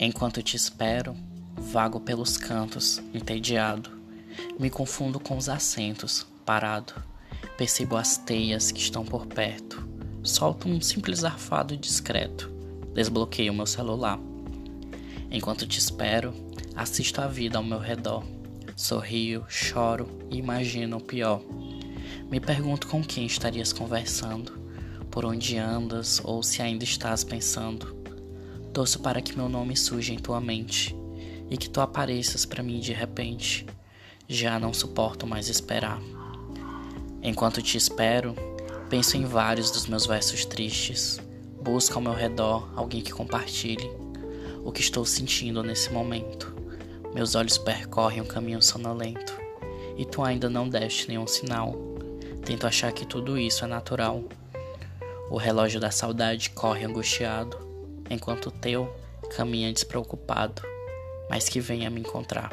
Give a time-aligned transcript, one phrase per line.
[0.00, 1.16] Enquanto te espero,
[1.56, 3.90] vago pelos cantos, entediado.
[4.56, 6.94] Me confundo com os assentos, parado.
[7.56, 9.88] Percebo as teias que estão por perto.
[10.22, 12.48] Solto um simples arfado discreto.
[12.94, 14.20] Desbloqueio meu celular.
[15.32, 16.32] Enquanto te espero,
[16.76, 18.22] assisto a vida ao meu redor.
[18.76, 21.42] Sorrio, choro e imagino o pior.
[22.30, 24.52] Me pergunto com quem estarias conversando,
[25.10, 27.97] por onde andas ou se ainda estás pensando.
[28.78, 30.94] Torço para que meu nome surja em tua mente
[31.50, 33.66] e que tu apareças para mim de repente.
[34.28, 36.00] Já não suporto mais esperar.
[37.20, 38.36] Enquanto te espero,
[38.88, 41.20] penso em vários dos meus versos tristes.
[41.60, 43.90] Busco ao meu redor alguém que compartilhe
[44.64, 46.54] o que estou sentindo nesse momento.
[47.12, 49.36] Meus olhos percorrem um caminho sonolento
[49.96, 51.74] e tu ainda não deste nenhum sinal.
[52.44, 54.22] Tento achar que tudo isso é natural.
[55.32, 57.66] O relógio da saudade corre angustiado,
[58.10, 58.94] enquanto o teu
[59.36, 60.62] caminha despreocupado,
[61.28, 62.50] mas que venha me encontrar.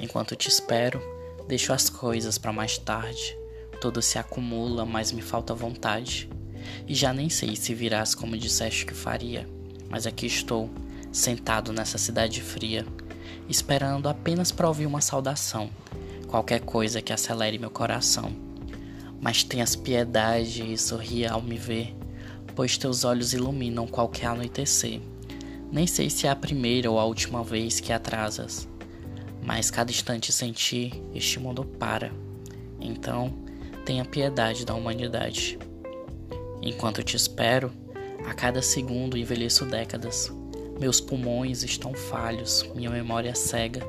[0.00, 1.00] Enquanto te espero,
[1.46, 3.36] deixo as coisas para mais tarde.
[3.80, 6.28] Tudo se acumula, mas me falta vontade.
[6.86, 9.48] E já nem sei se virás como disseste que faria,
[9.88, 10.70] mas aqui estou,
[11.10, 12.84] sentado nessa cidade fria,
[13.48, 15.70] esperando apenas para ouvir uma saudação,
[16.26, 18.30] qualquer coisa que acelere meu coração.
[19.20, 21.96] Mas tenhas piedade e sorria ao me ver,
[22.58, 25.00] pois teus olhos iluminam qualquer anoitecer.
[25.70, 28.66] Nem sei se é a primeira ou a última vez que atrasas,
[29.44, 32.10] mas cada instante sem ti, este mundo para.
[32.80, 33.32] Então,
[33.86, 35.56] tenha piedade da humanidade.
[36.60, 37.70] Enquanto te espero,
[38.26, 40.32] a cada segundo envelheço décadas.
[40.80, 43.86] Meus pulmões estão falhos, minha memória cega.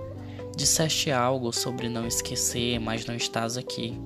[0.56, 4.00] Disseste algo sobre não esquecer, mas não estás aqui.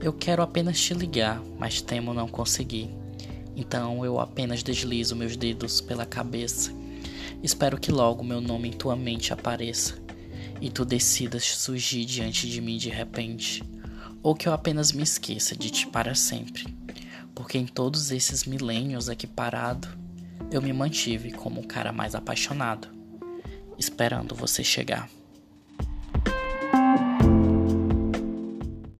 [0.00, 3.05] Eu quero apenas te ligar, mas temo não conseguir.
[3.56, 6.70] Então eu apenas deslizo meus dedos pela cabeça.
[7.42, 9.98] Espero que logo meu nome em tua mente apareça
[10.60, 13.62] e tu decidas surgir diante de mim de repente,
[14.22, 16.76] ou que eu apenas me esqueça de ti para sempre,
[17.34, 19.88] porque em todos esses milênios aqui parado,
[20.50, 22.88] eu me mantive como o cara mais apaixonado,
[23.78, 25.08] esperando você chegar.